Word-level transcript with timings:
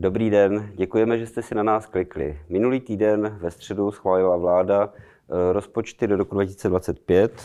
Dobrý 0.00 0.30
den, 0.30 0.70
děkujeme, 0.74 1.18
že 1.18 1.26
jste 1.26 1.42
si 1.42 1.54
na 1.54 1.62
nás 1.62 1.86
klikli. 1.86 2.38
Minulý 2.48 2.80
týden 2.80 3.38
ve 3.40 3.50
středu 3.50 3.90
schválila 3.90 4.36
vláda 4.36 4.92
eh, 4.92 5.52
rozpočty 5.52 6.06
do 6.06 6.16
roku 6.16 6.34
2025 6.34 7.42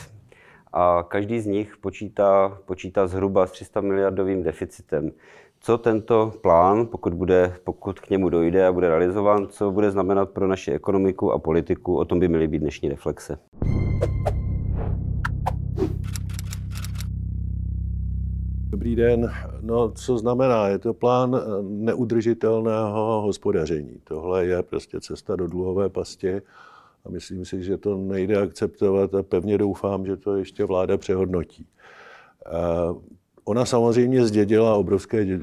a 0.74 1.04
každý 1.08 1.40
z 1.40 1.46
nich 1.46 1.78
počítá, 1.78 2.58
počítá 2.66 3.08
zhruba 3.08 3.48
s 3.48 3.52
300 3.52 3.82
miliardovým 3.82 4.44
deficitem. 4.44 5.12
Co 5.60 5.78
tento 5.78 6.34
plán, 6.42 6.88
pokud, 6.88 7.14
bude, 7.14 7.56
pokud 7.64 8.00
k 8.00 8.10
němu 8.10 8.30
dojde 8.30 8.68
a 8.68 8.72
bude 8.72 8.88
realizován, 8.88 9.48
co 9.48 9.72
bude 9.72 9.92
znamenat 9.92 10.30
pro 10.30 10.48
naši 10.48 10.72
ekonomiku 10.72 11.32
a 11.32 11.40
politiku, 11.40 11.98
o 11.98 12.06
tom 12.06 12.20
by 12.20 12.28
měly 12.28 12.48
být 12.48 12.60
dnešní 12.60 12.90
reflexe. 12.90 13.40
Dobrý 18.84 18.96
den. 18.96 19.32
No, 19.62 19.92
co 19.92 20.18
znamená? 20.18 20.68
Je 20.68 20.80
to 20.80 20.94
plán 20.94 21.42
neudržitelného 21.62 23.22
hospodaření. 23.22 24.02
Tohle 24.04 24.46
je 24.46 24.64
prostě 24.64 25.02
cesta 25.02 25.36
do 25.36 25.48
dluhové 25.48 25.90
pasti 25.90 26.42
a 27.06 27.10
myslím 27.10 27.46
si, 27.46 27.64
že 27.64 27.78
to 27.78 27.98
nejde 27.98 28.42
akceptovat 28.42 29.16
a 29.16 29.24
pevně 29.24 29.58
doufám, 29.58 30.06
že 30.06 30.18
to 30.18 30.36
ještě 30.36 30.66
vláda 30.66 30.98
přehodnotí. 30.98 31.68
Ona 33.44 33.66
samozřejmě 33.66 34.26
zdědila 34.26 34.76
obrovské, 34.76 35.40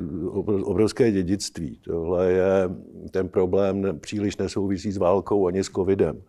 obrovské 0.62 1.12
dědictví. 1.12 1.78
Tohle 1.84 2.32
je 2.32 2.70
ten 3.10 3.28
problém 3.28 3.98
příliš 4.00 4.36
nesouvisí 4.36 4.92
s 4.92 4.96
válkou 4.96 5.46
ani 5.46 5.64
s 5.64 5.68
covidem. 5.68 6.22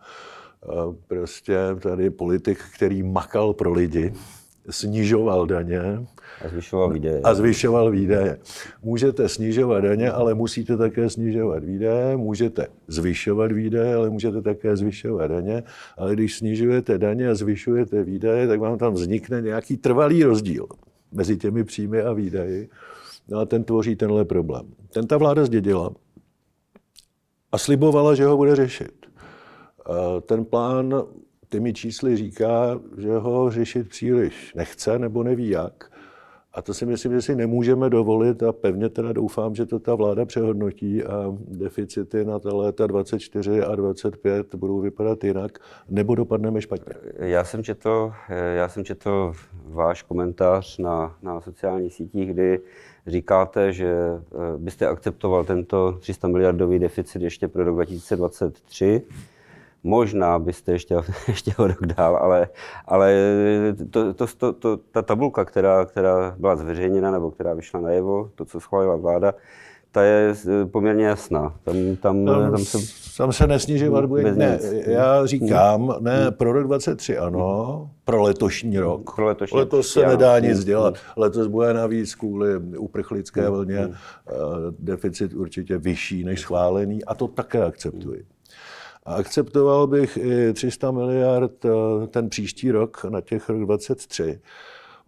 Prostě 1.06 1.58
tady 1.80 2.10
politik, 2.10 2.58
který 2.76 3.02
makal 3.02 3.52
pro 3.52 3.72
lidi, 3.72 4.12
snižoval 4.70 5.46
daně. 5.46 6.06
A 6.44 6.48
zvyšoval 6.48 6.90
výdaje. 6.90 7.20
A 7.24 7.34
zvyšoval 7.34 7.90
výdaje. 7.90 8.38
Můžete 8.82 9.28
snižovat 9.28 9.80
daně, 9.80 10.10
ale 10.10 10.34
musíte 10.34 10.76
také 10.76 11.10
snižovat 11.10 11.64
výdaje. 11.64 12.16
Můžete 12.16 12.66
zvyšovat 12.88 13.52
výdaje, 13.52 13.94
ale 13.94 14.10
můžete 14.10 14.42
také 14.42 14.76
zvyšovat 14.76 15.26
daně. 15.26 15.62
Ale 15.96 16.14
když 16.14 16.38
snižujete 16.38 16.98
daně 16.98 17.28
a 17.28 17.34
zvyšujete 17.34 18.04
výdaje, 18.04 18.48
tak 18.48 18.60
vám 18.60 18.78
tam 18.78 18.94
vznikne 18.94 19.40
nějaký 19.40 19.76
trvalý 19.76 20.24
rozdíl 20.24 20.66
mezi 21.12 21.36
těmi 21.36 21.64
příjmy 21.64 22.02
a 22.02 22.12
výdaji. 22.12 22.68
No 23.28 23.38
a 23.38 23.44
ten 23.44 23.64
tvoří 23.64 23.96
tenhle 23.96 24.24
problém. 24.24 24.66
Ten 24.92 25.06
ta 25.06 25.16
vláda 25.16 25.44
zdědila 25.44 25.90
a 27.52 27.58
slibovala, 27.58 28.14
že 28.14 28.24
ho 28.24 28.36
bude 28.36 28.56
řešit. 28.56 29.06
Ten 30.26 30.44
plán 30.44 31.02
těmi 31.52 31.72
čísly 31.72 32.16
říká, 32.16 32.80
že 32.98 33.18
ho 33.18 33.50
řešit 33.50 33.88
příliš 33.88 34.54
nechce 34.54 34.98
nebo 34.98 35.22
neví 35.22 35.48
jak. 35.48 35.92
A 36.54 36.62
to 36.62 36.74
si 36.74 36.86
myslím, 36.86 37.12
že 37.12 37.22
si 37.22 37.36
nemůžeme 37.36 37.90
dovolit 37.90 38.42
a 38.42 38.52
pevně 38.52 38.88
teda 38.88 39.12
doufám, 39.12 39.54
že 39.54 39.66
to 39.66 39.78
ta 39.78 39.94
vláda 39.94 40.24
přehodnotí 40.24 41.04
a 41.04 41.34
deficity 41.48 42.24
na 42.24 42.38
ta 42.38 42.54
léta 42.54 42.86
24 42.86 43.62
a 43.62 43.74
25 43.74 44.54
budou 44.54 44.80
vypadat 44.80 45.24
jinak, 45.24 45.58
nebo 45.88 46.14
dopadneme 46.14 46.60
špatně. 46.60 46.94
Já 47.18 47.44
jsem 47.44 47.64
četl, 47.64 48.12
já 48.54 48.68
jsem 48.68 48.84
četl 48.84 49.32
váš 49.64 50.02
komentář 50.02 50.78
na, 50.78 51.16
na 51.22 51.40
sociálních 51.40 51.94
sítích, 51.94 52.30
kdy 52.30 52.60
říkáte, 53.06 53.72
že 53.72 53.92
eh, 53.92 54.18
byste 54.58 54.86
akceptoval 54.86 55.44
tento 55.44 55.92
300 55.92 56.28
miliardový 56.28 56.78
deficit 56.78 57.22
ještě 57.22 57.48
pro 57.48 57.64
rok 57.64 57.74
2023 57.74 59.02
Možná 59.84 60.38
byste 60.38 60.72
ještě, 60.72 60.96
ještě 61.28 61.52
o 61.58 61.66
rok 61.66 61.86
dál, 61.86 62.16
ale, 62.16 62.48
ale 62.86 63.14
to, 63.90 64.14
to, 64.14 64.26
to, 64.26 64.52
to, 64.52 64.76
ta 64.76 65.02
tabulka, 65.02 65.44
která, 65.44 65.84
která 65.84 66.34
byla 66.38 66.56
zveřejněna 66.56 67.10
nebo 67.10 67.30
která 67.30 67.54
vyšla 67.54 67.80
najevo, 67.80 68.30
to, 68.34 68.44
co 68.44 68.60
schválila 68.60 68.96
vláda, 68.96 69.34
ta 69.92 70.02
je 70.02 70.34
poměrně 70.70 71.06
jasná. 71.06 71.54
Tam, 71.62 71.76
tam, 72.00 72.24
tam, 72.26 72.50
tam, 72.50 72.58
se, 72.64 72.78
tam 73.16 73.32
se 73.32 73.46
nesnižovat 73.46 74.04
bude. 74.04 74.32
Ne, 74.34 74.58
já 74.86 75.26
říkám, 75.26 75.96
ne, 76.00 76.30
pro 76.30 76.52
rok 76.52 76.66
23 76.66 77.18
ano, 77.18 77.90
pro 78.04 78.22
letošní 78.22 78.78
rok. 78.78 79.14
Pro 79.14 79.26
letošní 79.26 79.58
Letos 79.58 79.92
se 79.92 80.00
ano. 80.04 80.10
nedá 80.10 80.38
nic 80.38 80.64
dělat. 80.64 80.94
Letos 81.16 81.46
bude 81.46 81.74
navíc 81.74 82.14
kvůli 82.14 82.56
uprchlické 82.78 83.50
vlně 83.50 83.78
eh, 83.78 84.32
deficit 84.78 85.34
určitě 85.34 85.78
vyšší 85.78 86.24
než 86.24 86.40
schválený 86.40 87.04
a 87.04 87.14
to 87.14 87.28
také 87.28 87.64
akceptuji. 87.64 88.24
A 89.04 89.14
akceptoval 89.14 89.86
bych 89.86 90.16
i 90.16 90.52
300 90.52 90.90
miliard 90.90 91.64
eh, 91.64 92.06
ten 92.06 92.28
příští 92.28 92.70
rok 92.70 93.04
na 93.04 93.20
těch 93.20 93.48
rok 93.48 93.64
23, 93.64 94.40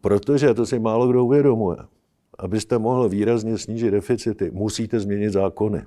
protože 0.01 0.55
to 0.55 0.67
si 0.67 0.79
málo 0.79 1.09
kdo 1.09 1.25
uvědomuje. 1.25 1.77
Abyste 2.39 2.79
mohl 2.79 3.09
výrazně 3.09 3.59
snížit 3.59 3.91
deficity, 3.91 4.51
musíte 4.51 5.01
změnit 5.01 5.31
zákony. 5.31 5.83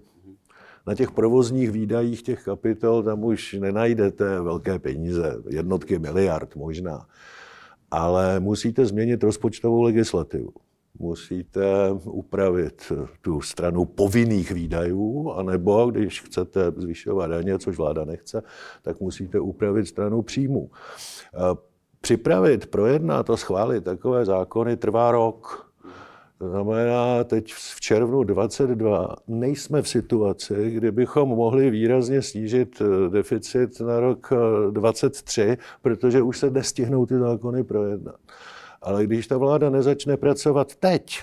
Na 0.88 0.96
těch 0.96 1.12
provozních 1.12 1.72
výdajích 1.72 2.22
těch 2.22 2.44
kapitol 2.44 3.04
tam 3.04 3.24
už 3.24 3.54
nenajdete 3.54 4.42
velké 4.42 4.80
peníze, 4.80 5.38
jednotky 5.50 6.00
miliard 6.00 6.56
možná, 6.56 7.08
ale 7.92 8.40
musíte 8.40 8.86
změnit 8.86 9.24
rozpočtovou 9.24 9.82
legislativu 9.82 10.50
musíte 11.00 11.92
upravit 12.04 12.92
tu 13.22 13.42
stranu 13.42 13.86
povinných 13.86 14.52
výdajů, 14.52 15.32
anebo 15.32 15.92
když 15.92 16.22
chcete 16.22 16.72
zvyšovat 16.78 17.28
daně, 17.28 17.60
což 17.60 17.78
vláda 17.78 18.06
nechce, 18.06 18.44
tak 18.82 19.00
musíte 19.00 19.40
upravit 19.40 19.88
stranu 19.88 20.22
příjmů. 20.22 20.70
Připravit, 22.02 22.66
projednat 22.66 23.30
a 23.30 23.38
schválit 23.38 23.84
takové 23.84 24.26
zákony 24.26 24.78
trvá 24.78 25.12
rok. 25.12 25.68
To 26.38 26.50
znamená, 26.50 27.24
teď 27.24 27.54
v 27.54 27.80
červnu 27.80 28.24
22 28.24 29.16
nejsme 29.28 29.82
v 29.82 29.90
situaci, 29.90 30.72
kdy 30.72 30.92
bychom 30.92 31.30
mohli 31.30 31.70
výrazně 31.70 32.22
snížit 32.22 32.82
deficit 33.10 33.80
na 33.82 34.00
rok 34.00 34.34
23, 34.72 35.58
protože 35.82 36.22
už 36.22 36.38
se 36.38 36.50
nestihnou 36.50 37.06
ty 37.06 37.18
zákony 37.18 37.64
projednat. 37.64 38.16
Ale 38.88 39.04
když 39.04 39.28
ta 39.28 39.38
vláda 39.38 39.70
nezačne 39.70 40.18
pracovat 40.18 40.76
teď, 40.76 41.20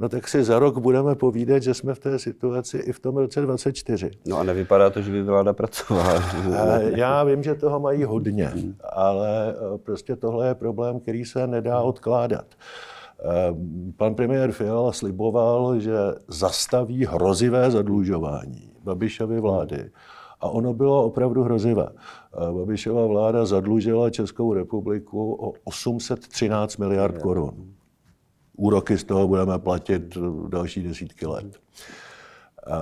no 0.00 0.08
tak 0.08 0.28
si 0.28 0.44
za 0.44 0.58
rok 0.58 0.78
budeme 0.78 1.14
povídat, 1.14 1.62
že 1.62 1.74
jsme 1.74 1.94
v 1.94 1.98
té 1.98 2.18
situaci 2.18 2.78
i 2.78 2.92
v 2.92 3.00
tom 3.00 3.16
roce 3.16 3.40
24. 3.40 4.10
No 4.26 4.38
a 4.38 4.42
nevypadá 4.42 4.90
to, 4.90 5.02
že 5.02 5.12
by 5.12 5.22
vláda 5.22 5.52
pracovala. 5.52 6.22
Eh, 6.52 6.90
já 6.94 7.24
vím, 7.24 7.42
že 7.42 7.54
toho 7.54 7.80
mají 7.80 8.04
hodně, 8.04 8.52
ale 8.92 9.54
eh, 9.54 9.78
prostě 9.78 10.16
tohle 10.16 10.48
je 10.48 10.54
problém, 10.54 11.00
který 11.00 11.24
se 11.24 11.46
nedá 11.46 11.80
odkládat. 11.80 12.46
Eh, 12.54 13.54
pan 13.96 14.14
premiér 14.14 14.52
Fiala 14.52 14.92
sliboval, 14.92 15.80
že 15.80 15.96
zastaví 16.28 17.06
hrozivé 17.06 17.70
zadlužování 17.70 18.72
Babišovy 18.84 19.40
vlády. 19.40 19.90
A 20.40 20.48
ono 20.48 20.74
bylo 20.74 21.04
opravdu 21.04 21.42
hrozivé. 21.42 21.88
Babišova 22.52 23.06
vláda 23.06 23.46
zadlužila 23.46 24.10
Českou 24.10 24.54
republiku 24.54 25.32
o 25.32 25.52
813 25.64 26.76
miliard 26.76 27.18
korun. 27.18 27.54
Úroky 28.56 28.98
z 28.98 29.04
toho 29.04 29.28
budeme 29.28 29.58
platit 29.58 30.16
další 30.48 30.82
desítky 30.82 31.26
let. 31.26 31.56
A, 32.66 32.78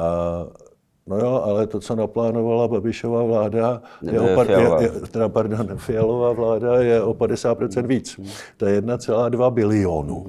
no 1.06 1.16
jo, 1.16 1.42
ale 1.44 1.66
to, 1.66 1.80
co 1.80 1.96
naplánovala 1.96 2.69
Babišova 2.69 3.22
vláda, 3.22 3.82
je 4.02 4.20
o, 4.20 4.42
je, 4.42 4.69
je, 4.80 4.90
teda, 4.90 5.28
pardon, 5.28 5.66
Fialová 5.76 6.32
vláda 6.32 6.76
je 6.76 7.02
o 7.02 7.14
50% 7.14 7.86
víc. 7.86 8.20
To 8.56 8.66
je 8.66 8.82
1,2 8.82 9.50
bilionu. 9.50 10.26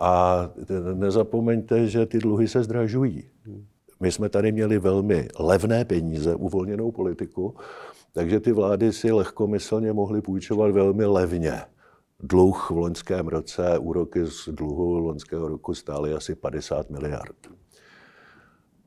A 0.00 0.48
nezapomeňte, 0.94 1.86
že 1.86 2.06
ty 2.06 2.18
dluhy 2.18 2.48
se 2.48 2.62
zdražují. 2.62 3.31
My 4.02 4.12
jsme 4.12 4.28
tady 4.28 4.52
měli 4.52 4.78
velmi 4.78 5.28
levné 5.38 5.84
peníze, 5.84 6.34
uvolněnou 6.34 6.92
politiku, 6.92 7.54
takže 8.12 8.40
ty 8.40 8.52
vlády 8.52 8.92
si 8.92 9.12
lehkomyslně 9.12 9.92
mohly 9.92 10.22
půjčovat 10.22 10.70
velmi 10.70 11.04
levně. 11.04 11.62
Dluh 12.20 12.70
v 12.70 12.76
loňském 12.76 13.28
roce, 13.28 13.78
úroky 13.78 14.26
z 14.26 14.48
dluhu 14.48 14.98
loňského 14.98 15.48
roku 15.48 15.74
stály 15.74 16.14
asi 16.14 16.34
50 16.34 16.90
miliard. 16.90 17.36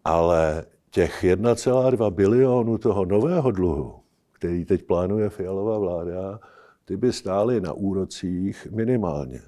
Ale 0.04 0.66
těch 0.90 1.24
1,2 1.24 2.12
bilionu 2.12 2.78
toho 2.78 3.06
nového 3.06 3.52
dluhu, 3.52 3.96
který 4.32 4.66
teď 4.66 4.84
plánuje 4.84 5.30
Fialová 5.30 5.80
vláda, 5.80 6.40
ty 6.86 6.98
by 6.98 7.14
stály 7.14 7.62
na 7.62 7.74
úrocích 7.74 8.68
minimálně 8.72 9.42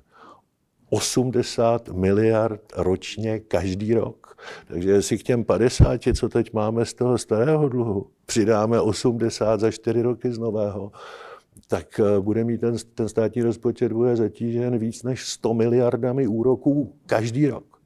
80 0.89 1.89
miliard 1.89 2.62
ročně 2.75 3.39
každý 3.39 3.94
rok. 3.94 4.38
Takže 4.68 4.92
jestli 4.92 5.18
k 5.18 5.24
těm 5.24 5.44
50, 5.44 6.01
co 6.16 6.30
teď 6.30 6.54
máme 6.54 6.86
z 6.86 6.94
toho 6.94 7.18
starého 7.18 7.69
dluhu, 7.69 8.07
přidáme 8.25 8.81
80 8.81 9.60
za 9.60 9.72
4 9.72 10.01
roky 10.01 10.31
z 10.31 10.38
nového, 10.38 10.92
tak 11.68 12.00
eh, 12.00 12.19
bude 12.19 12.44
mít 12.44 12.62
ten, 12.62 12.75
ten 12.95 13.10
státní 13.10 13.42
rozpočet 13.42 13.92
bude 13.92 14.16
zatížen 14.16 14.78
víc 14.78 15.04
než 15.04 15.25
100 15.25 15.54
miliardami 15.54 16.28
úroků 16.28 16.94
každý 17.06 17.48
rok 17.48 17.78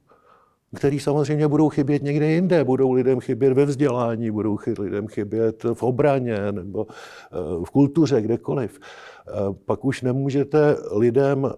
který 0.74 1.00
samozřejmě 1.00 1.48
budou 1.48 1.68
chybět 1.68 2.02
někde 2.02 2.30
jinde. 2.30 2.64
Budou 2.64 2.92
lidem 2.92 3.20
chybět 3.20 3.52
ve 3.52 3.64
vzdělání, 3.64 4.30
budou 4.30 4.58
lidem 4.78 5.08
chybět 5.08 5.64
v 5.74 5.82
obraně 5.82 6.52
nebo 6.52 6.86
eh, 6.88 7.36
v 7.64 7.70
kultuře, 7.70 8.22
kdekoliv. 8.22 8.80
Eh, 8.80 9.32
pak 9.64 9.84
už 9.84 10.02
nemůžete 10.02 10.76
lidem 10.92 11.52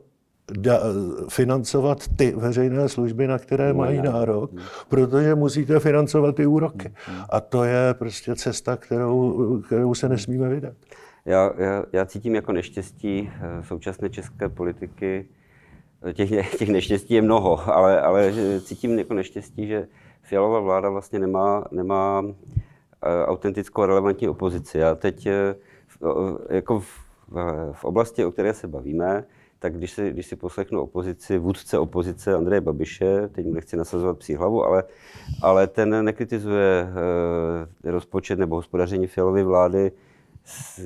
da, 0.53 0.81
financovat 1.29 2.09
ty 2.17 2.35
veřejné 2.37 2.89
služby, 2.89 3.27
na 3.27 3.39
které 3.39 3.73
mají 3.73 4.03
nárok, 4.03 4.51
protože 4.89 5.35
musíte 5.35 5.81
financovat 5.81 6.37
ty 6.37 6.47
úroky. 6.47 6.93
A 7.31 7.41
to 7.41 7.65
je 7.65 7.95
prostě 7.95 8.37
cesta, 8.37 8.77
kterou, 8.77 9.61
kterou 9.67 9.95
se 9.95 10.09
nesmíme 10.09 10.49
vydat. 10.49 10.75
Já, 11.25 11.53
já, 11.59 11.85
já 11.93 12.07
cítím 12.07 12.35
jako 12.35 12.53
neštěstí 12.53 13.31
eh, 13.33 13.63
současné 13.63 14.11
české 14.11 14.49
politiky, 14.49 15.29
těch, 16.13 16.57
těch 16.57 16.69
neštěstí 16.69 17.15
je 17.15 17.23
mnoho, 17.23 17.75
ale, 17.75 18.01
ale 18.01 18.33
cítím 18.61 18.99
jako 18.99 19.15
neštěstí, 19.15 19.67
že 19.67 19.89
Fialová 20.23 20.61
vláda 20.61 20.91
vlastně 20.91 21.19
nemá, 21.19 21.65
nemá 21.71 22.25
eh, 22.27 23.27
autentickou 23.27 23.85
relevantní 23.85 24.29
opozici. 24.29 24.79
Já 24.79 24.95
teď 24.95 25.27
eh, 25.27 25.55
jako 26.51 26.81
v, 26.81 26.87
v 27.73 27.85
oblasti, 27.85 28.25
o 28.25 28.31
které 28.31 28.55
se 28.55 28.69
bavíme, 28.69 29.25
tak 29.65 29.77
když 29.77 29.91
si, 29.91 30.11
když 30.11 30.27
si 30.27 30.37
poslechnu 30.37 30.81
opozici, 30.81 31.39
vůdce 31.39 31.79
opozice 31.79 32.35
Andreje 32.35 32.61
Babiše, 32.61 33.29
teď 33.29 33.47
mu 33.47 33.53
nechci 33.53 33.77
nasazovat 33.77 34.19
psí 34.19 34.35
hlavu, 34.35 34.65
ale, 34.65 34.85
ale 35.43 35.67
ten 35.67 36.05
nekritizuje 36.05 36.89
eh, 37.87 37.91
rozpočet 37.91 38.39
nebo 38.39 38.57
hospodaření 38.57 39.07
Fialovy 39.07 39.43
vlády 39.43 39.93
s, 40.45 40.81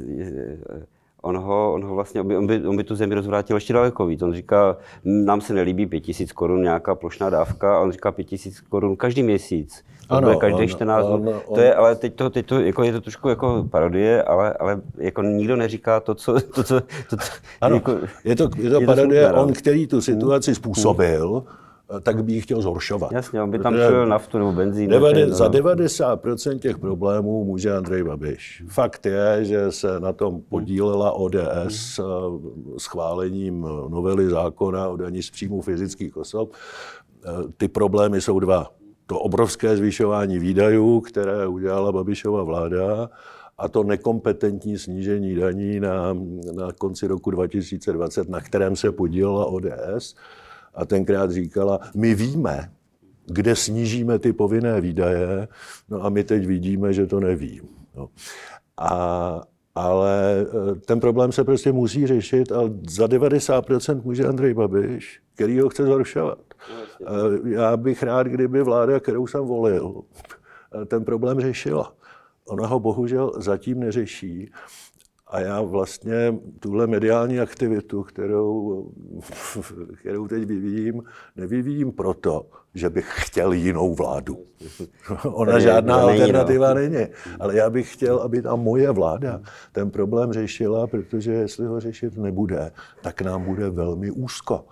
on 1.23 1.37
ho, 1.37 1.73
on 1.75 1.85
ho 1.85 1.95
vlastně, 1.95 2.21
on 2.21 2.27
by, 2.27 2.37
on, 2.37 2.47
by, 2.47 2.67
on 2.67 2.77
by 2.77 2.85
tu 2.85 2.95
zemi 2.95 3.15
rozvrátil 3.15 3.57
ještě 3.57 3.73
daleko 3.73 4.07
víc. 4.07 4.23
On 4.23 4.35
říká, 4.35 4.77
nám 5.05 5.41
se 5.41 5.55
nelíbí 5.55 5.87
5000 5.87 6.33
korun 6.33 6.63
nějaká 6.63 6.95
plošná 6.95 7.31
dávka, 7.31 7.77
a 7.77 7.81
on 7.81 7.93
říká 7.93 8.13
5000 8.13 8.61
korun 8.61 8.97
každý 8.97 9.23
měsíc. 9.23 9.85
To 10.09 10.15
ano, 10.15 10.27
bude 10.29 10.37
každý 10.37 10.69
14 10.69 11.07
dnů. 11.07 11.35
To 11.55 11.61
je, 11.61 11.75
ale 11.75 11.97
teď 11.97 12.15
to, 12.15 12.31
teď 12.31 12.47
to 12.47 12.61
jako 12.61 12.83
je 12.83 12.93
to 12.93 13.01
trošku 13.01 13.29
jako 13.29 13.67
parodie, 13.71 14.23
ale, 14.23 14.53
ale 14.53 14.81
jako 14.99 15.23
nikdo 15.23 15.57
neříká 15.57 16.01
to, 16.01 16.15
co... 16.15 16.41
To, 16.41 16.65
co, 16.65 16.81
to, 17.11 17.17
co 17.17 17.33
ano, 17.61 17.75
jako, 17.75 17.93
je 18.25 18.37
to, 18.37 18.51
je 18.57 18.71
to 18.71 18.81
je 18.81 18.87
parodie, 18.87 19.23
to 19.23 19.29
smutné, 19.29 19.43
on, 19.43 19.53
který 19.53 19.87
tu 19.87 20.01
situaci 20.01 20.55
způsobil, 20.55 21.45
tak 22.03 22.25
by 22.25 22.33
ji 22.33 22.41
chtěl 22.41 22.63
zhoršovat. 22.63 23.13
Jasně, 23.13 23.43
on 23.43 23.51
by 23.51 23.59
tam 23.59 23.75
šel 23.75 24.07
naftu 24.07 24.39
nebo 24.39 24.53
benzín. 24.53 24.91
Devade, 24.91 25.27
no. 25.27 25.35
Za 25.35 25.49
90% 25.49 26.59
těch 26.59 26.79
problémů 26.79 27.45
může 27.45 27.77
Andrej 27.77 28.05
Babiš. 28.05 28.65
Fakt 28.69 29.07
je, 29.07 29.39
že 29.45 29.73
se 29.73 30.01
na 30.01 30.13
tom 30.13 30.41
podílela 30.49 31.13
ODS 31.13 32.01
schválením 32.79 33.67
novely 33.89 34.29
zákona 34.29 34.89
o 34.89 34.97
daní 34.97 35.23
z 35.23 35.31
příjmu 35.31 35.61
fyzických 35.61 36.17
osob. 36.17 36.53
Ty 37.57 37.69
problémy 37.69 38.21
jsou 38.21 38.41
dva. 38.41 38.67
To 39.07 39.19
obrovské 39.19 39.77
zvyšování 39.77 40.39
výdajů, 40.39 41.01
které 41.01 41.47
udělala 41.47 41.93
Babišova 41.93 42.43
vláda, 42.43 43.11
a 43.59 43.69
to 43.69 43.83
nekompetentní 43.85 44.79
snížení 44.79 45.35
daní 45.35 45.81
na, 45.81 46.15
na 46.57 46.73
konci 46.73 47.07
roku 47.07 47.31
2020, 47.31 48.29
na 48.29 48.41
kterém 48.41 48.77
se 48.77 48.93
podílela 48.93 49.47
ODS 49.47 50.15
a 50.79 50.85
tenkrát 50.85 51.31
říkala, 51.31 51.81
my 51.95 52.15
víme, 52.15 52.71
kde 53.27 53.57
snížíme 53.57 54.19
ty 54.19 54.33
povinné 54.33 54.81
výdaje, 54.81 55.49
no 55.89 56.05
a 56.05 56.09
my 56.09 56.25
teď 56.25 56.47
vidíme, 56.47 56.93
že 56.93 57.07
to 57.07 57.21
neví. 57.21 57.61
No. 57.97 58.09
A, 58.77 59.43
ale 59.75 60.41
e, 60.41 60.75
ten 60.75 61.01
problém 61.01 61.33
se 61.33 61.45
prostě 61.45 61.73
musí 61.73 62.07
řešit 62.07 62.53
a 62.53 62.61
za 62.89 63.07
90% 63.07 64.03
může 64.05 64.27
Andrej 64.27 64.55
Babiš, 64.55 65.21
který 65.35 65.61
ho 65.61 65.69
chce 65.69 65.85
zhoršovat. 65.85 66.39
E, 67.01 67.51
já 67.51 67.77
bych 67.77 68.03
rád, 68.03 68.27
kdyby 68.27 68.63
vláda, 68.63 69.01
kterou 69.01 69.27
jsem 69.27 69.45
volil, 69.45 70.03
e, 70.83 70.85
ten 70.85 71.05
problém 71.05 71.41
řešila. 71.41 71.93
Ona 72.47 72.67
ho 72.67 72.81
bohužel 72.81 73.33
zatím 73.37 73.81
neřeší. 73.81 74.51
A 75.31 75.41
já 75.41 75.63
vlastně 75.63 76.39
tuhle 76.61 76.87
mediální 76.87 77.41
aktivitu, 77.41 78.03
kterou, 78.03 78.91
kterou 80.01 80.29
teď 80.29 80.45
vyvíjím, 80.45 81.03
nevyvíjím 81.37 81.93
proto, 81.93 82.47
že 82.75 82.91
bych 82.91 83.07
chtěl 83.19 83.53
jinou 83.53 83.95
vládu. 83.95 84.47
Ona 85.25 85.59
žádná 85.59 85.97
alternativa 85.97 86.75
není. 86.75 87.07
Ale 87.41 87.57
já 87.57 87.71
bych 87.71 87.93
chtěl, 87.93 88.19
aby 88.19 88.43
ta 88.43 88.57
moje 88.57 88.91
vláda 88.91 89.43
ten 89.73 89.91
problém 89.91 90.33
řešila, 90.33 90.87
protože 90.87 91.33
jestli 91.33 91.67
ho 91.67 91.81
řešit 91.81 92.17
nebude, 92.17 92.73
tak 93.03 93.23
nám 93.23 93.45
bude 93.45 93.71
velmi 93.71 94.11
úzko. 94.11 94.65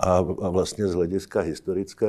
A, 0.00 0.16
a 0.16 0.48
vlastně 0.48 0.86
z 0.86 0.94
hlediska 0.94 1.40
historické, 1.40 2.06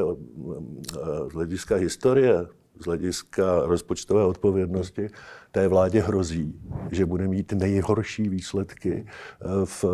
z 1.30 1.34
hlediska 1.34 1.76
historie 1.76 2.46
z 2.80 2.86
hlediska 2.86 3.62
rozpočtové 3.66 4.26
odpovědnosti 4.26 5.08
té 5.52 5.68
vládě 5.68 6.02
hrozí, 6.02 6.62
že 6.92 7.06
bude 7.06 7.28
mít 7.28 7.52
nejhorší 7.52 8.30
výsledky 8.30 9.06
eh, 9.06 9.46
v 9.66 9.86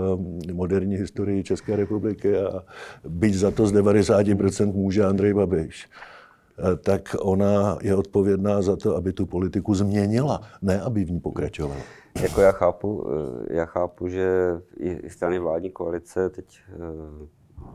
eh, 0.49 0.53
moderní 0.53 0.95
historii 0.95 1.43
České 1.43 1.75
republiky 1.75 2.37
a 2.37 2.63
byť 3.07 3.33
za 3.33 3.51
to 3.51 3.67
z 3.67 3.73
90% 3.73 4.73
může 4.73 5.05
Andrej 5.05 5.33
Babiš 5.33 5.89
eh, 5.89 6.75
tak 6.75 7.15
ona 7.19 7.77
je 7.81 7.95
odpovědná 7.95 8.61
za 8.61 8.75
to, 8.75 8.95
aby 8.95 9.13
tu 9.13 9.25
politiku 9.25 9.75
změnila, 9.75 10.41
ne 10.61 10.81
aby 10.81 11.05
v 11.05 11.11
ní 11.11 11.19
pokračovala. 11.19 11.81
Jako 12.21 12.41
já 12.41 12.51
chápu, 12.51 13.07
já 13.49 13.65
chápu, 13.65 14.07
že 14.07 14.51
i 14.79 15.09
strany 15.09 15.39
vládní 15.39 15.71
koalice, 15.71 16.29
teď, 16.29 16.59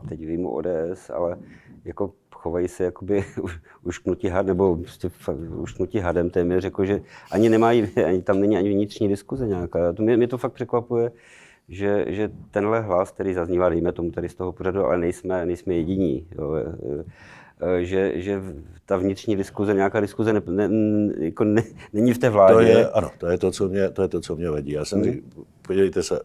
teď 0.09 0.19
vím 0.19 0.45
ODS, 0.45 1.09
ale 1.13 1.37
jako 1.85 2.13
chovají 2.41 2.67
se 2.67 2.83
jakoby 2.83 3.23
ušknutí 3.83 4.27
had, 4.27 4.45
nebo 4.45 4.77
prostě 4.77 5.11
ušknutí 5.57 5.99
hadem 5.99 6.29
téměř, 6.29 6.63
jako, 6.63 6.85
že 6.85 7.01
ani 7.31 7.49
nemají, 7.49 7.83
ani 8.07 8.21
tam 8.21 8.39
není 8.39 8.57
ani 8.57 8.69
vnitřní 8.69 9.07
diskuze 9.07 9.47
nějaká. 9.47 9.93
To 9.93 10.03
mě, 10.03 10.17
mě 10.17 10.27
to 10.27 10.37
fakt 10.37 10.53
překvapuje, 10.53 11.11
že, 11.69 12.05
že 12.07 12.31
tenhle 12.51 12.81
hlas, 12.81 13.11
který 13.11 13.33
zaznívá, 13.33 13.69
dejme 13.69 13.91
tomu 13.91 14.11
tady 14.11 14.29
z 14.29 14.35
toho 14.35 14.51
pořadu, 14.51 14.85
ale 14.85 14.97
nejsme, 14.97 15.45
nejsme 15.45 15.73
jediní. 15.73 16.27
Jo, 16.37 16.53
e, 16.55 16.65
e, 17.61 17.85
že, 17.85 18.11
že 18.15 18.41
ta 18.85 18.97
vnitřní 18.97 19.35
diskuze, 19.35 19.73
nějaká 19.73 19.99
diskuze 19.99 20.33
ne, 20.33 20.41
ne, 20.45 20.69
jako 21.19 21.43
ne, 21.43 21.63
není 21.93 22.13
v 22.13 22.17
té 22.17 22.29
vládě. 22.29 22.55
To 22.55 22.61
je, 22.61 22.89
ano, 22.89 23.11
to 23.17 23.27
je 23.27 23.37
to, 23.37 23.51
co 23.51 23.69
mě, 23.69 23.89
to 23.89 24.01
je 24.01 24.07
to, 24.07 24.21
co 24.21 24.35
mě 24.35 24.49
vadí. 24.49 24.71
Já 24.71 24.85
jsem 24.85 25.01
hmm. 25.01 25.11
řík, 25.11 25.23
podívejte 25.61 26.03
se, 26.03 26.19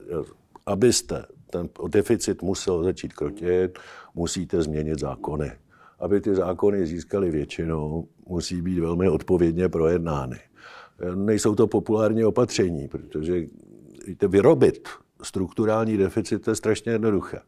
abyste 0.66 1.24
ten 1.50 1.68
deficit 1.88 2.42
musel 2.42 2.84
začít 2.84 3.12
krotit, 3.12 3.78
musíte 4.14 4.62
změnit 4.62 5.00
zákony 5.00 5.52
aby 5.98 6.20
ty 6.20 6.34
zákony 6.34 6.86
získaly 6.86 7.30
většinu, 7.30 8.08
musí 8.28 8.62
být 8.62 8.78
velmi 8.78 9.08
odpovědně 9.08 9.68
projednány. 9.68 10.36
Nejsou 11.14 11.54
to 11.54 11.66
populární 11.66 12.24
opatření, 12.24 12.88
protože 12.88 13.42
vyrobit 14.28 14.88
strukturální 15.22 15.96
deficit 15.96 16.48
je 16.48 16.54
strašně 16.54 16.92
jednoduché. 16.92 17.38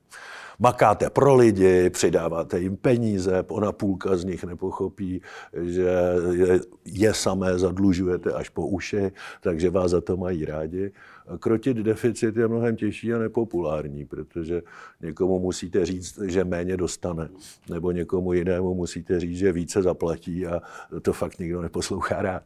Makáte 0.59 1.11
pro 1.11 1.35
lidi, 1.35 1.91
přidáváte 1.91 2.59
jim 2.59 2.77
peníze, 2.77 3.45
ona 3.49 3.73
půlka 3.73 4.17
z 4.17 4.25
nich 4.25 4.45
nepochopí, 4.45 5.23
že 5.63 5.91
je, 6.33 6.61
je 6.85 7.15
samé 7.15 7.59
zadlužujete 7.59 8.33
až 8.33 8.49
po 8.49 8.67
uši, 8.67 9.13
takže 9.41 9.71
vás 9.71 9.91
za 9.91 10.01
to 10.01 10.17
mají 10.17 10.45
rádi 10.45 10.93
krotit 11.41 11.77
deficit 11.77 12.37
je 12.37 12.49
mnohem 12.49 12.77
těžší 12.77 13.15
a 13.15 13.19
nepopulární, 13.19 14.05
protože 14.05 14.63
někomu 15.01 15.39
musíte 15.39 15.87
říct, 15.87 16.19
že 16.23 16.45
méně 16.45 16.77
dostane, 16.77 17.29
nebo 17.71 17.93
někomu 17.93 18.33
jinému 18.33 18.75
musíte 18.75 19.21
říct, 19.21 19.39
že 19.39 19.53
více 19.53 19.83
zaplatí 19.83 20.47
a 20.47 20.61
to 21.03 21.13
fakt 21.13 21.39
nikdo 21.39 21.63
neposlouchá 21.63 22.23
rád. 22.23 22.43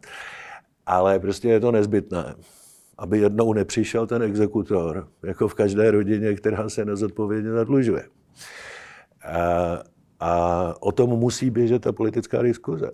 Ale 0.87 1.19
prostě 1.19 1.49
je 1.49 1.61
to 1.61 1.73
nezbytné, 1.73 2.35
aby 2.99 3.19
jednou 3.19 3.53
nepřišel 3.53 4.07
ten 4.07 4.23
exekutor, 4.23 5.09
jako 5.23 5.49
v 5.49 5.55
každé 5.55 5.91
rodině, 5.91 6.35
která 6.35 6.69
se 6.69 6.85
nezodpovědně 6.85 7.51
zadlužuje. 7.51 8.05
A, 9.25 9.83
a 10.21 10.75
o 10.81 10.93
tom 10.93 11.11
musí 11.11 11.51
běžet 11.51 11.83
ta 11.83 11.93
politická 11.93 12.43
diskuze. 12.43 12.91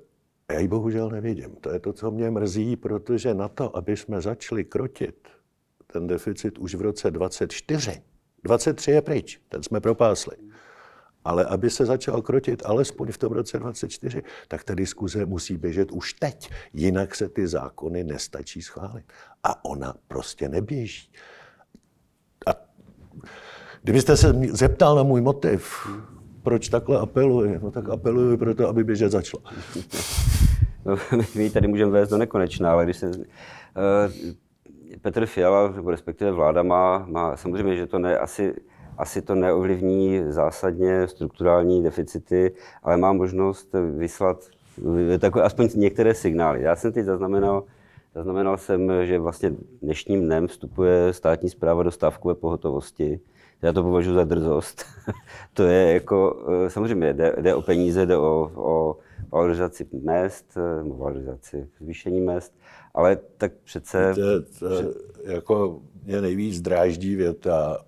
Já 0.52 0.58
ji 0.58 0.68
bohužel 0.68 1.10
nevidím. 1.10 1.50
To 1.60 1.70
je 1.70 1.78
to, 1.80 1.92
co 1.92 2.10
mě 2.10 2.30
mrzí, 2.30 2.76
protože 2.76 3.34
na 3.34 3.48
to, 3.48 3.76
aby 3.76 3.96
jsme 3.96 4.20
začali 4.20 4.64
krotit 4.64 5.28
ten 5.92 6.06
deficit 6.06 6.58
už 6.58 6.74
v 6.74 6.80
roce 6.80 7.10
24. 7.10 8.02
23 8.44 8.90
je 8.90 9.02
pryč, 9.02 9.40
ten 9.48 9.62
jsme 9.62 9.80
propásli. 9.80 10.36
Ale 11.28 11.44
aby 11.44 11.70
se 11.70 11.86
začal 11.86 12.22
krotit 12.22 12.62
alespoň 12.64 13.12
v 13.12 13.18
tom 13.18 13.32
roce 13.32 13.58
24, 13.58 14.22
tak 14.48 14.64
ta 14.64 14.74
diskuze 14.74 15.26
musí 15.26 15.56
běžet 15.56 15.92
už 15.92 16.12
teď. 16.12 16.50
Jinak 16.72 17.14
se 17.14 17.28
ty 17.28 17.46
zákony 17.46 18.04
nestačí 18.04 18.62
schválit. 18.62 19.04
A 19.44 19.64
ona 19.64 19.94
prostě 20.08 20.48
neběží. 20.48 21.12
A 22.46 22.50
kdybyste 23.82 24.16
se 24.16 24.32
zeptal 24.50 24.96
na 24.96 25.02
můj 25.02 25.20
motiv, 25.20 25.88
proč 26.42 26.68
takhle 26.68 26.98
apeluji, 26.98 27.58
no 27.62 27.70
tak 27.70 27.88
apeluji 27.88 28.36
proto, 28.36 28.68
aby 28.68 28.84
běžet 28.84 29.12
začala. 29.12 29.42
No, 30.84 30.96
my 31.34 31.50
tady 31.50 31.68
můžeme 31.68 31.90
vést 31.90 32.08
do 32.08 32.18
nekonečna, 32.18 32.72
ale 32.72 32.84
když 32.84 32.96
se... 32.96 33.06
Uh, 33.08 33.24
Petr 35.02 35.26
Fiala, 35.26 35.74
respektive 35.86 36.32
vláda 36.32 36.62
má, 36.62 37.06
má 37.08 37.36
samozřejmě, 37.36 37.76
že 37.76 37.86
to 37.86 37.98
ne, 37.98 38.18
asi, 38.18 38.54
asi 38.98 39.22
to 39.22 39.34
neovlivní 39.34 40.22
zásadně 40.28 41.08
strukturální 41.08 41.82
deficity, 41.82 42.54
ale 42.82 42.96
má 42.96 43.12
možnost 43.12 43.74
vyslat 43.96 44.48
takové, 45.18 45.44
aspoň 45.44 45.68
některé 45.74 46.14
signály. 46.14 46.62
Já 46.62 46.76
jsem 46.76 46.92
teď 46.92 47.04
zaznamenal, 47.04 47.64
zaznamenal 48.14 48.56
jsem, 48.56 48.92
že 49.04 49.18
vlastně 49.18 49.52
dnešním 49.82 50.24
dnem 50.24 50.46
vstupuje 50.46 51.12
státní 51.12 51.50
zpráva 51.50 51.82
do 51.82 51.90
stávkové 51.90 52.34
pohotovosti, 52.34 53.20
Já 53.62 53.72
to 53.72 53.82
považuji 53.82 54.14
za 54.14 54.24
drzost. 54.24 54.84
to 55.54 55.62
je 55.62 55.92
jako, 55.92 56.46
eh, 56.66 56.70
samozřejmě 56.70 57.12
jde, 57.12 57.34
jde 57.40 57.54
o 57.54 57.62
peníze, 57.62 58.06
jde 58.06 58.16
o, 58.16 58.50
o 58.54 58.96
valorizaci 59.32 59.86
mest, 60.02 60.56
eh, 60.56 60.88
valorizaci 60.98 61.68
zvýšení 61.80 62.20
mest, 62.20 62.54
ale 62.94 63.18
tak 63.36 63.52
přece... 63.64 64.14
To, 64.14 64.68
to, 64.68 64.92
jako 65.24 65.80
mě 66.04 66.20
nejvíc 66.20 66.60
dráždí 66.60 67.16
věta 67.16 67.78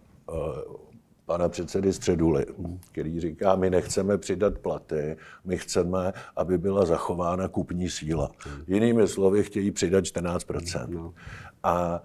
pana 1.30 1.48
předsedy 1.48 1.92
Středuly, 1.92 2.46
který 2.92 3.20
říká, 3.20 3.56
my 3.56 3.70
nechceme 3.70 4.18
přidat 4.18 4.58
platy, 4.58 5.16
my 5.44 5.58
chceme, 5.58 6.12
aby 6.36 6.58
byla 6.58 6.84
zachována 6.84 7.48
kupní 7.48 7.90
síla. 7.90 8.30
Jinými 8.66 9.08
slovy, 9.08 9.42
chtějí 9.42 9.70
přidat 9.70 10.04
14% 10.04 10.88
no. 10.88 11.14
A 11.62 12.02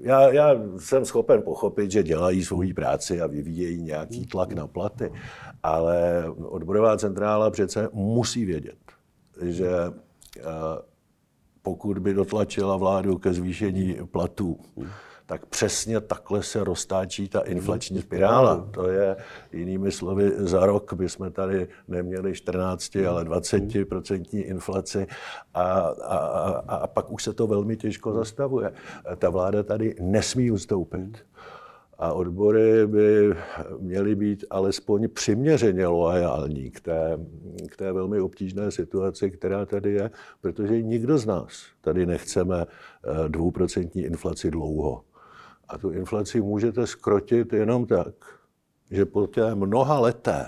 já, 0.00 0.32
já 0.32 0.54
jsem 0.78 1.04
schopen 1.04 1.42
pochopit, 1.42 1.90
že 1.90 2.02
dělají 2.02 2.44
svoji 2.44 2.74
práci 2.74 3.20
a 3.20 3.26
vyvíjejí 3.26 3.82
nějaký 3.82 4.26
tlak 4.26 4.52
na 4.52 4.66
platy, 4.66 5.12
ale 5.62 6.24
odborová 6.42 6.96
centrála 6.96 7.50
přece 7.50 7.88
musí 7.92 8.44
vědět, 8.44 8.78
že 9.42 9.70
pokud 11.62 11.98
by 11.98 12.14
dotlačila 12.14 12.76
vládu 12.76 13.18
ke 13.18 13.32
zvýšení 13.32 13.96
platů, 14.10 14.58
tak 15.30 15.46
přesně 15.46 16.00
takhle 16.00 16.42
se 16.42 16.64
roztáčí 16.64 17.28
ta 17.28 17.40
inflační 17.40 18.02
spirála. 18.02 18.68
To 18.70 18.88
je, 18.88 19.16
jinými 19.52 19.92
slovy, 19.92 20.32
za 20.36 20.66
rok 20.66 20.92
bychom 20.92 21.32
tady 21.32 21.68
neměli 21.88 22.34
14, 22.34 22.96
ale 22.96 23.24
20% 23.24 24.44
inflaci 24.46 25.06
a, 25.54 25.62
a, 25.62 26.16
a, 26.16 26.76
a 26.76 26.86
pak 26.86 27.12
už 27.12 27.22
se 27.22 27.32
to 27.32 27.46
velmi 27.46 27.76
těžko 27.76 28.12
zastavuje. 28.12 28.72
Ta 29.16 29.30
vláda 29.30 29.62
tady 29.62 29.94
nesmí 30.00 30.50
ustoupit. 30.50 31.18
A 31.98 32.12
odbory 32.12 32.86
by 32.86 33.34
měly 33.78 34.14
být 34.14 34.44
alespoň 34.50 35.08
přiměřeně 35.08 35.86
loajální 35.86 36.70
k 36.70 36.80
té, 36.80 37.18
k 37.70 37.76
té 37.76 37.92
velmi 37.92 38.20
obtížné 38.20 38.70
situaci, 38.70 39.30
která 39.30 39.66
tady 39.66 39.92
je, 39.92 40.10
protože 40.40 40.82
nikdo 40.82 41.18
z 41.18 41.26
nás 41.26 41.62
tady 41.80 42.06
nechceme 42.06 42.66
eh, 42.66 43.28
dvouprocentní 43.28 44.02
inflaci 44.02 44.50
dlouho. 44.50 45.09
A 45.70 45.78
tu 45.78 45.90
inflaci 45.90 46.40
můžete 46.40 46.86
skrotit 46.86 47.52
jenom 47.52 47.86
tak, 47.86 48.14
že 48.90 49.04
po 49.06 49.26
té 49.26 49.54
mnoha 49.54 50.00
leté, 50.00 50.46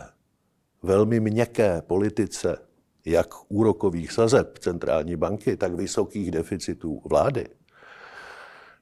velmi 0.82 1.20
měkké 1.20 1.82
politice, 1.82 2.58
jak 3.04 3.28
úrokových 3.48 4.12
sazeb 4.12 4.58
centrální 4.58 5.16
banky, 5.16 5.56
tak 5.56 5.74
vysokých 5.74 6.30
deficitů 6.30 7.02
vlády, 7.04 7.46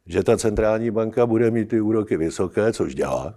že 0.06 0.22
ta 0.22 0.36
centrální 0.36 0.90
banka 0.90 1.26
bude 1.26 1.50
mít 1.50 1.68
ty 1.68 1.80
úroky 1.80 2.16
vysoké, 2.16 2.72
což 2.72 2.94
dělá, 2.94 3.34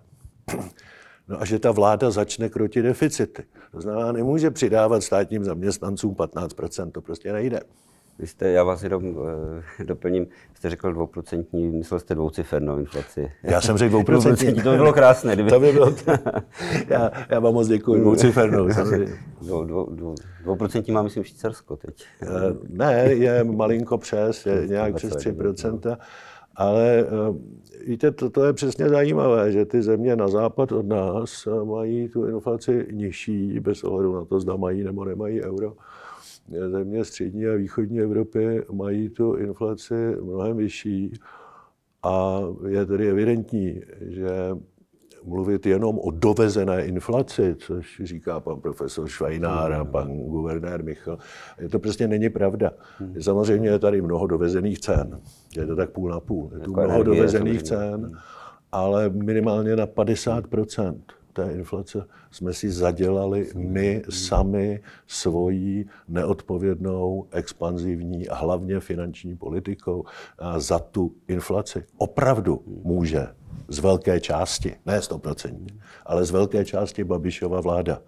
no 1.27 1.41
a 1.41 1.45
že 1.45 1.59
ta 1.59 1.71
vláda 1.71 2.11
začne 2.11 2.49
krotit 2.49 2.83
deficity. 2.83 3.43
To 3.71 3.81
znamená, 3.81 4.11
nemůže 4.11 4.51
přidávat 4.51 5.03
státním 5.03 5.43
zaměstnancům 5.43 6.13
15%, 6.13 6.91
to 6.91 7.01
prostě 7.01 7.33
nejde. 7.33 7.59
Vy 8.19 8.27
jste, 8.27 8.49
já 8.49 8.63
vás 8.63 8.83
jenom 8.83 9.05
uh, 9.05 9.25
doplním, 9.85 10.27
jste 10.53 10.69
řekl 10.69 10.93
dvouprocentní, 10.93 11.67
myslel 11.67 11.99
jste 11.99 12.15
dvoucifernou 12.15 12.77
inflaci. 12.77 13.31
Já 13.43 13.61
jsem 13.61 13.77
řekl 13.77 13.89
dvouprocentní. 13.89 14.53
to 14.63 14.71
by 14.71 14.77
bylo 14.77 14.93
krásné. 14.93 15.33
Kdyby... 15.33 15.49
to 15.49 15.59
by 15.59 15.71
bylo, 15.71 15.95
já, 16.87 17.11
já 17.29 17.39
vám 17.39 17.53
moc 17.53 17.67
děkuji, 17.67 18.01
dvoucifernou. 18.01 18.67
Dvou, 19.41 19.63
dvou, 19.63 19.89
dvou, 19.95 20.15
dvouprocentní 20.43 20.93
má, 20.93 21.01
myslím, 21.01 21.23
Švýcarsko 21.23 21.75
teď. 21.75 22.05
Uh, 22.21 22.29
ne, 22.69 23.03
je 23.03 23.43
malinko 23.43 23.97
přes, 23.97 24.45
je 24.45 24.67
nějak 24.67 24.95
přes 24.95 25.13
3%. 25.13 25.97
Ale 26.55 27.05
uh, 27.29 27.37
víte, 27.87 28.11
to, 28.11 28.29
to 28.29 28.45
je 28.45 28.53
přesně 28.53 28.89
zajímavé, 28.89 29.51
že 29.51 29.65
ty 29.65 29.81
země 29.81 30.15
na 30.15 30.27
západ 30.27 30.71
od 30.71 30.85
nás 30.85 31.47
mají 31.63 32.09
tu 32.09 32.25
inflaci 32.25 32.87
nižší, 32.91 33.59
bez 33.59 33.83
ohledu 33.83 34.15
na 34.15 34.25
to, 34.25 34.39
zda 34.39 34.55
mají 34.55 34.83
nebo 34.83 35.05
nemají 35.05 35.43
euro 35.43 35.73
země 36.69 37.05
střední 37.05 37.47
a 37.47 37.55
východní 37.55 37.99
Evropy 37.99 38.65
mají 38.71 39.09
tu 39.09 39.33
inflaci 39.33 40.15
mnohem 40.21 40.57
vyšší 40.57 41.13
a 42.03 42.41
je 42.67 42.85
tedy 42.85 43.09
evidentní, 43.09 43.81
že 44.01 44.29
mluvit 45.25 45.65
jenom 45.65 45.99
o 45.99 46.11
dovezené 46.11 46.85
inflaci, 46.85 47.55
což 47.59 48.01
říká 48.03 48.39
pan 48.39 48.59
profesor 48.59 49.07
Švajnár 49.07 49.73
a 49.73 49.85
pan 49.85 50.17
guvernér 50.17 50.83
Michal, 50.83 51.17
je 51.59 51.69
to 51.69 51.79
prostě 51.79 52.07
není 52.07 52.29
pravda. 52.29 52.71
Samozřejmě 53.19 53.69
je 53.69 53.79
tady 53.79 54.01
mnoho 54.01 54.27
dovezených 54.27 54.79
cen. 54.79 55.19
Je 55.57 55.65
to 55.65 55.75
tak 55.75 55.89
půl 55.89 56.09
na 56.09 56.19
půl. 56.19 56.51
Je 56.53 56.59
tu 56.59 56.73
mnoho 56.73 57.03
dovezených 57.03 57.63
cen, 57.63 58.17
ale 58.71 59.09
minimálně 59.09 59.75
na 59.75 59.87
50 59.87 60.43
té 61.33 61.51
inflace 61.51 62.05
jsme 62.31 62.53
si 62.53 62.71
zadělali 62.71 63.49
my 63.55 64.03
sami 64.09 64.81
svojí 65.07 65.85
neodpovědnou, 66.07 67.27
expanzivní 67.31 68.29
a 68.29 68.35
hlavně 68.35 68.79
finanční 68.79 69.35
politikou 69.35 70.05
a 70.39 70.59
za 70.59 70.79
tu 70.79 71.11
inflaci. 71.27 71.83
Opravdu 71.97 72.61
může 72.83 73.27
z 73.67 73.79
velké 73.79 74.19
části, 74.19 74.75
ne 74.85 74.99
100%, 74.99 75.67
ale 76.05 76.25
z 76.25 76.31
velké 76.31 76.65
části 76.65 77.03
Babišova 77.03 77.61
vláda. 77.61 78.01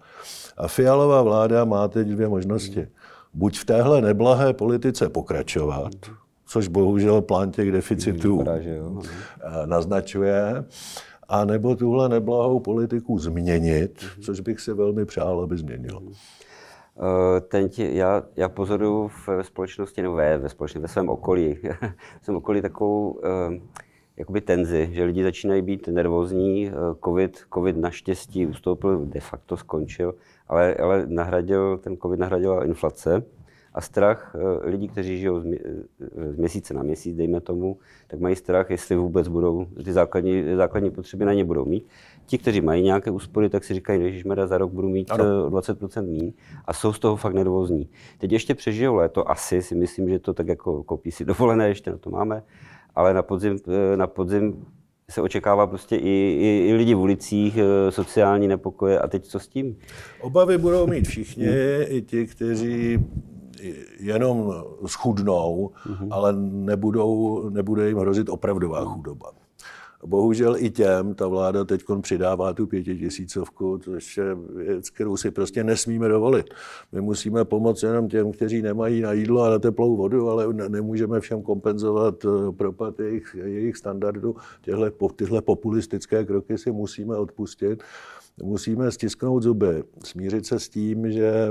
A 0.56 0.68
Fialová 0.68 1.22
vláda 1.22 1.64
má 1.64 1.88
teď 1.88 2.08
dvě 2.08 2.28
možnosti. 2.28 2.88
Buď 3.34 3.58
v 3.58 3.64
téhle 3.64 4.00
neblahé 4.00 4.52
politice 4.52 5.08
pokračovat, 5.08 5.92
což 6.46 6.68
bohužel 6.68 7.22
plán 7.22 7.50
těch 7.50 7.72
deficitů 7.72 8.44
naznačuje, 9.66 10.64
a 11.28 11.44
nebo 11.44 11.76
tuhle 11.76 12.08
neblahou 12.08 12.60
politiku 12.60 13.18
změnit, 13.18 14.04
což 14.20 14.40
bych 14.40 14.60
si 14.60 14.72
velmi 14.72 15.04
přál, 15.04 15.40
aby 15.40 15.56
změnil. 15.56 16.02
Eh, 17.56 17.68
tě, 17.68 17.90
já, 17.92 18.22
já 18.36 18.48
pozoruju 18.48 19.10
ve 19.26 19.44
společnosti, 19.44 20.02
nebo 20.02 20.14
ve, 20.14 20.38
ve 20.38 20.48
společnosti, 20.48 20.82
ve 20.82 20.88
svém 20.88 21.08
okolí, 21.08 21.58
ve 21.62 21.92
svém 22.22 22.36
okolí 22.36 22.62
takovou 22.62 23.20
eh, 23.24 23.60
jakoby 24.16 24.40
tenzi, 24.40 24.88
že 24.92 25.04
lidi 25.04 25.22
začínají 25.22 25.62
být 25.62 25.88
nervózní. 25.88 26.68
Eh, 26.68 26.72
COVID, 27.04 27.44
COVID 27.54 27.76
naštěstí 27.76 28.46
ustoupil, 28.46 29.06
de 29.06 29.20
facto 29.20 29.56
skončil, 29.56 30.14
ale, 30.48 30.74
ale 30.74 31.06
nahradil, 31.06 31.78
ten 31.78 31.96
COVID 31.96 32.20
nahradila 32.20 32.64
inflace 32.64 33.22
a 33.76 33.80
strach 33.80 34.34
eh, 34.34 34.70
lidí, 34.70 34.88
kteří 34.88 35.18
žijou 35.18 35.40
z 35.40 36.36
měsíce 36.36 36.74
na 36.74 36.82
měsíc, 36.82 37.16
dejme 37.16 37.40
tomu, 37.40 37.78
tak 38.06 38.20
mají 38.20 38.36
strach, 38.36 38.70
jestli 38.70 38.96
vůbec 38.96 39.28
budou, 39.28 39.66
ty 39.84 39.92
základní, 39.92 40.44
základní 40.56 40.90
potřeby 40.90 41.24
na 41.24 41.32
ně 41.32 41.44
budou 41.44 41.64
mít. 41.64 41.86
Ti, 42.26 42.38
kteří 42.38 42.60
mají 42.60 42.82
nějaké 42.82 43.10
úspory, 43.10 43.48
tak 43.48 43.64
si 43.64 43.74
říkají, 43.74 44.18
že 44.18 44.46
za 44.46 44.58
rok 44.58 44.72
budu 44.72 44.88
mít 44.88 45.10
ano. 45.10 45.24
Eh, 45.24 45.42
o 45.42 45.50
20% 45.50 46.06
míň 46.06 46.32
a 46.64 46.72
jsou 46.72 46.92
z 46.92 46.98
toho 46.98 47.16
fakt 47.16 47.34
nervózní. 47.34 47.88
Teď 48.18 48.32
ještě 48.32 48.54
přežijou 48.54 48.94
léto, 48.94 49.30
asi 49.30 49.62
si 49.62 49.74
myslím, 49.74 50.08
že 50.08 50.18
to 50.18 50.34
tak 50.34 50.48
jako 50.48 50.82
kopí 50.82 51.10
si 51.10 51.24
dovolené, 51.24 51.68
ještě 51.68 51.90
na 51.90 51.98
to 51.98 52.10
máme, 52.10 52.42
ale 52.94 53.14
na 53.14 53.22
podzim, 53.22 53.58
eh, 53.68 53.96
na 53.96 54.06
podzim 54.06 54.66
se 55.10 55.22
očekává 55.22 55.66
prostě 55.66 55.96
i, 55.96 56.08
i, 56.40 56.68
i 56.68 56.74
lidi 56.74 56.94
v 56.94 57.00
ulicích, 57.00 57.58
sociální 57.90 58.48
nepokoje 58.48 58.98
a 58.98 59.08
teď 59.08 59.24
co 59.24 59.38
s 59.38 59.48
tím? 59.48 59.76
Obavy 60.20 60.58
budou 60.58 60.86
mít 60.86 61.08
všichni, 61.08 61.46
i 61.88 62.02
ti, 62.02 62.26
kteří 62.26 62.98
jenom 64.00 64.54
schudnou, 64.86 65.70
mm-hmm. 65.86 66.08
ale 66.10 66.32
nebudou, 66.38 67.48
nebude 67.50 67.88
jim 67.88 67.98
hrozit 67.98 68.28
opravdová 68.28 68.84
chudoba. 68.84 69.32
Bohužel 70.06 70.56
i 70.58 70.70
těm 70.70 71.14
ta 71.14 71.26
vláda 71.26 71.64
teď 71.64 71.84
přidává 72.00 72.52
tu 72.52 72.66
pětitisícovku, 72.66 73.78
což 73.78 74.16
je 74.16 74.34
věc, 74.34 74.90
kterou 74.90 75.16
si 75.16 75.30
prostě 75.30 75.64
nesmíme 75.64 76.08
dovolit. 76.08 76.46
My 76.92 77.00
musíme 77.00 77.44
pomoct 77.44 77.82
jenom 77.82 78.08
těm, 78.08 78.32
kteří 78.32 78.62
nemají 78.62 79.00
na 79.00 79.12
jídlo 79.12 79.42
a 79.42 79.50
na 79.50 79.58
teplou 79.58 79.96
vodu, 79.96 80.30
ale 80.30 80.52
nemůžeme 80.52 81.20
všem 81.20 81.42
kompenzovat 81.42 82.24
eh, 82.24 82.52
propad 82.52 83.00
jejich, 83.00 83.36
jejich 83.44 83.76
standardů. 83.76 84.36
Těhle, 84.62 84.92
tyhle 85.16 85.42
populistické 85.42 86.24
kroky 86.24 86.58
si 86.58 86.72
musíme 86.72 87.16
odpustit 87.16 87.82
musíme 88.42 88.90
stisknout 88.92 89.42
zuby, 89.42 89.84
smířit 90.04 90.46
se 90.46 90.60
s 90.60 90.68
tím, 90.68 91.12
že 91.12 91.48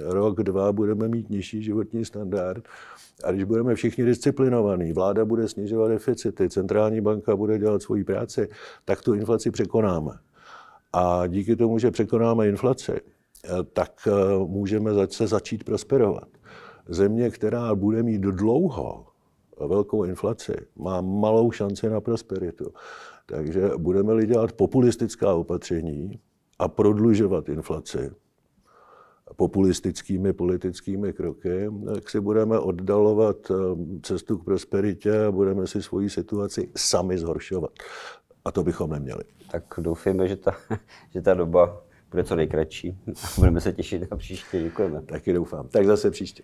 rok, 0.00 0.42
dva 0.42 0.72
budeme 0.72 1.08
mít 1.08 1.30
nižší 1.30 1.62
životní 1.62 2.04
standard. 2.04 2.68
A 3.24 3.32
když 3.32 3.44
budeme 3.44 3.74
všichni 3.74 4.04
disciplinovaní, 4.04 4.92
vláda 4.92 5.24
bude 5.24 5.48
snižovat 5.48 5.88
deficity, 5.88 6.48
centrální 6.48 7.00
banka 7.00 7.36
bude 7.36 7.58
dělat 7.58 7.82
svoji 7.82 8.04
práci, 8.04 8.48
tak 8.84 9.02
tu 9.02 9.14
inflaci 9.14 9.50
překonáme. 9.50 10.12
A 10.92 11.26
díky 11.26 11.56
tomu, 11.56 11.78
že 11.78 11.90
překonáme 11.90 12.48
inflaci, 12.48 13.00
tak 13.72 13.92
eh, 14.06 14.38
můžeme 14.46 14.90
se 15.10 15.26
začít 15.26 15.64
prosperovat. 15.64 16.28
Země, 16.88 17.30
která 17.30 17.74
bude 17.74 18.02
mít 18.02 18.20
dlouho 18.20 19.06
velkou 19.66 20.04
inflaci, 20.04 20.52
má 20.76 21.00
malou 21.00 21.50
šanci 21.50 21.90
na 21.90 22.00
prosperitu. 22.00 22.72
Takže 23.26 23.70
budeme-li 23.78 24.26
dělat 24.26 24.52
populistická 24.52 25.34
opatření, 25.34 26.20
a 26.58 26.68
prodlužovat 26.68 27.48
inflaci 27.48 28.10
populistickými 29.36 30.32
politickými 30.32 31.12
kroky, 31.12 31.70
tak 31.94 32.10
si 32.10 32.20
budeme 32.20 32.58
oddalovat 32.58 33.50
eh, 33.50 33.54
cestu 34.02 34.38
k 34.38 34.44
prosperitě 34.44 35.24
a 35.24 35.30
budeme 35.30 35.66
si 35.66 35.82
svoji 35.82 36.10
situaci 36.10 36.70
sami 36.76 37.18
zhoršovat. 37.18 37.70
A 38.44 38.50
to 38.50 38.62
bychom 38.64 38.90
neměli. 38.90 39.24
Tak 39.50 39.64
doufejme, 39.78 40.28
že 40.28 40.36
ta, 40.36 40.56
že 41.14 41.22
ta 41.22 41.34
doba 41.34 41.82
bude 42.10 42.24
co 42.24 42.36
nejkratší. 42.36 42.98
Budeme 43.38 43.60
se 43.60 43.72
těšit 43.72 44.10
na 44.10 44.16
příště. 44.16 44.62
Děkujeme. 44.62 45.02
Taky 45.02 45.32
doufám. 45.32 45.68
Tak 45.68 45.86
zase 45.86 46.10
příště. 46.10 46.42